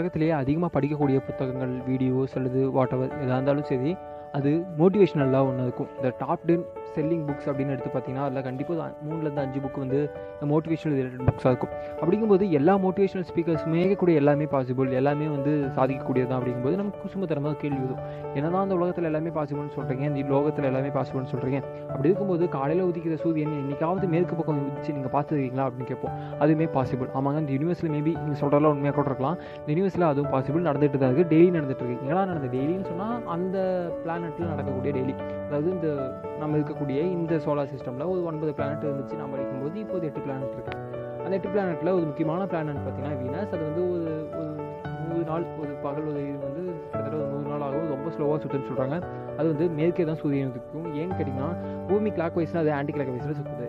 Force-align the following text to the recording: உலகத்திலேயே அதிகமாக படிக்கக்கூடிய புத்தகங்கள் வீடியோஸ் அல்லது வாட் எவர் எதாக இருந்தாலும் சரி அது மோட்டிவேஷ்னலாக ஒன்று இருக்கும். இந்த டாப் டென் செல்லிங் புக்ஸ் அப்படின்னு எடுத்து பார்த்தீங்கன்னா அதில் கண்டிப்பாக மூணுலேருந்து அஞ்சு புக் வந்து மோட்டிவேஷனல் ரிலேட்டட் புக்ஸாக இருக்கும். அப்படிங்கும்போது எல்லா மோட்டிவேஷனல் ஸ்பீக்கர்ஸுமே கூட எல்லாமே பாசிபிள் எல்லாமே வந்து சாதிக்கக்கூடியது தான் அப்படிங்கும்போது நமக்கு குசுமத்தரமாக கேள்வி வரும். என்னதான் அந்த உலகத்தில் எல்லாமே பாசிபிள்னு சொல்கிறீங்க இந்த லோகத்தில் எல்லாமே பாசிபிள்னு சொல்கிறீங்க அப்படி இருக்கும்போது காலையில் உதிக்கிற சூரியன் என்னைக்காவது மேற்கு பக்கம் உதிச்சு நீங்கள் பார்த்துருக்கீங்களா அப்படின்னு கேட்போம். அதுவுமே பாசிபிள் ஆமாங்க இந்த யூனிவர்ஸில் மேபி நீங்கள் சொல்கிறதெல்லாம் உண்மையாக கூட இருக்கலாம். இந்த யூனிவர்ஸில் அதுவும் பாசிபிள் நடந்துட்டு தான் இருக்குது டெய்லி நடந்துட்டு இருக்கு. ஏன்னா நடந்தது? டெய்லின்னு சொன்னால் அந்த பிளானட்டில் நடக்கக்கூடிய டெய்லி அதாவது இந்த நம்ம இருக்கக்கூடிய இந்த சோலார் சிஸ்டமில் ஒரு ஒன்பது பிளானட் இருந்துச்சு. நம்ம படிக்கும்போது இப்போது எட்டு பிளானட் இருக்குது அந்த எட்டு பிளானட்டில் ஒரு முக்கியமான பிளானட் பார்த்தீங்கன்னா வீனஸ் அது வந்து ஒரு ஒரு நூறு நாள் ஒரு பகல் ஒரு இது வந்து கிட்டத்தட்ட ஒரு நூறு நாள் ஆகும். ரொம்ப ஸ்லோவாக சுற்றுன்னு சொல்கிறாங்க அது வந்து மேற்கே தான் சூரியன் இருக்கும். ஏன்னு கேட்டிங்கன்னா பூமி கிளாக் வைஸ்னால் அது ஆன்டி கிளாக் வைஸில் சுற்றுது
உலகத்திலேயே 0.00 0.34
அதிகமாக 0.42 0.70
படிக்கக்கூடிய 0.76 1.18
புத்தகங்கள் 1.28 1.74
வீடியோஸ் 1.90 2.36
அல்லது 2.40 2.60
வாட் 2.76 2.94
எவர் 2.96 3.14
எதாக 3.22 3.38
இருந்தாலும் 3.38 3.68
சரி 3.70 3.92
அது 4.38 4.50
மோட்டிவேஷ்னலாக 4.78 5.48
ஒன்று 5.50 5.64
இருக்கும். 5.66 5.90
இந்த 5.96 6.08
டாப் 6.20 6.44
டென் 6.48 6.64
செல்லிங் 6.96 7.24
புக்ஸ் 7.28 7.48
அப்படின்னு 7.50 7.74
எடுத்து 7.74 7.90
பார்த்தீங்கன்னா 7.94 8.24
அதில் 8.28 8.46
கண்டிப்பாக 8.48 8.86
மூணுலேருந்து 9.08 9.42
அஞ்சு 9.44 9.60
புக் 9.64 9.78
வந்து 9.84 9.98
மோட்டிவேஷனல் 10.52 10.96
ரிலேட்டட் 10.98 11.26
புக்ஸாக 11.30 11.52
இருக்கும். 11.52 11.72
அப்படிங்கும்போது 12.02 12.44
எல்லா 12.58 12.74
மோட்டிவேஷனல் 12.84 13.26
ஸ்பீக்கர்ஸுமே 13.30 13.82
கூட 14.02 14.10
எல்லாமே 14.20 14.46
பாசிபிள் 14.54 14.96
எல்லாமே 15.00 15.26
வந்து 15.36 15.52
சாதிக்கக்கூடியது 15.76 16.28
தான் 16.30 16.38
அப்படிங்கும்போது 16.40 16.78
நமக்கு 16.80 17.02
குசுமத்தரமாக 17.04 17.56
கேள்வி 17.62 17.80
வரும். 17.84 18.02
என்னதான் 18.38 18.64
அந்த 18.66 18.76
உலகத்தில் 18.80 19.08
எல்லாமே 19.10 19.32
பாசிபிள்னு 19.38 19.74
சொல்கிறீங்க 19.78 20.04
இந்த 20.10 20.22
லோகத்தில் 20.34 20.68
எல்லாமே 20.70 20.92
பாசிபிள்னு 20.98 21.32
சொல்கிறீங்க 21.34 21.60
அப்படி 21.92 22.08
இருக்கும்போது 22.10 22.44
காலையில் 22.56 22.86
உதிக்கிற 22.90 23.16
சூரியன் 23.24 23.54
என்னைக்காவது 23.62 24.08
மேற்கு 24.14 24.38
பக்கம் 24.40 24.60
உதிச்சு 24.68 24.96
நீங்கள் 24.98 25.14
பார்த்துருக்கீங்களா 25.16 25.66
அப்படின்னு 25.68 25.90
கேட்போம். 25.92 26.16
அதுவுமே 26.42 26.68
பாசிபிள் 26.78 27.10
ஆமாங்க 27.18 27.44
இந்த 27.44 27.52
யூனிவர்ஸில் 27.56 27.92
மேபி 27.96 28.14
நீங்கள் 28.22 28.40
சொல்கிறதெல்லாம் 28.42 28.74
உண்மையாக 28.76 28.96
கூட 29.00 29.08
இருக்கலாம். 29.10 29.38
இந்த 29.60 29.70
யூனிவர்ஸில் 29.74 30.08
அதுவும் 30.12 30.32
பாசிபிள் 30.36 30.66
நடந்துட்டு 30.70 31.00
தான் 31.02 31.10
இருக்குது 31.12 31.32
டெய்லி 31.34 31.50
நடந்துட்டு 31.58 31.84
இருக்கு. 31.86 32.08
ஏன்னா 32.10 32.22
நடந்தது? 32.30 32.52
டெய்லின்னு 32.56 32.88
சொன்னால் 32.90 33.20
அந்த 33.36 33.58
பிளானட்டில் 34.02 34.50
நடக்கக்கூடிய 34.52 34.92
டெய்லி 34.98 35.14
அதாவது 35.50 35.70
இந்த 35.76 35.88
நம்ம 36.40 36.56
இருக்கக்கூடிய 36.56 36.98
இந்த 37.14 37.34
சோலார் 37.44 37.70
சிஸ்டமில் 37.72 38.10
ஒரு 38.10 38.20
ஒன்பது 38.30 38.50
பிளானட் 38.58 38.84
இருந்துச்சு. 38.88 39.16
நம்ம 39.20 39.32
படிக்கும்போது 39.34 39.78
இப்போது 39.84 40.06
எட்டு 40.08 40.20
பிளானட் 40.26 40.54
இருக்குது 40.56 40.76
அந்த 41.24 41.32
எட்டு 41.38 41.50
பிளானட்டில் 41.54 41.90
ஒரு 41.96 42.04
முக்கியமான 42.10 42.46
பிளானட் 42.52 42.84
பார்த்தீங்கன்னா 42.84 43.16
வீனஸ் 43.22 43.52
அது 43.54 43.62
வந்து 43.68 43.82
ஒரு 43.94 44.06
ஒரு 44.40 44.52
நூறு 45.08 45.24
நாள் 45.30 45.46
ஒரு 45.62 45.72
பகல் 45.84 46.08
ஒரு 46.10 46.20
இது 46.28 46.38
வந்து 46.46 46.62
கிட்டத்தட்ட 46.92 47.16
ஒரு 47.20 47.28
நூறு 47.34 47.48
நாள் 47.52 47.64
ஆகும். 47.68 47.90
ரொம்ப 47.94 48.08
ஸ்லோவாக 48.16 48.38
சுற்றுன்னு 48.42 48.70
சொல்கிறாங்க 48.70 48.96
அது 49.38 49.46
வந்து 49.52 49.66
மேற்கே 49.78 50.06
தான் 50.10 50.20
சூரியன் 50.22 50.54
இருக்கும். 50.54 50.86
ஏன்னு 51.00 51.16
கேட்டிங்கன்னா 51.18 51.50
பூமி 51.90 52.12
கிளாக் 52.18 52.38
வைஸ்னால் 52.40 52.64
அது 52.64 52.72
ஆன்டி 52.78 52.94
கிளாக் 52.96 53.12
வைஸில் 53.14 53.38
சுற்றுது 53.40 53.68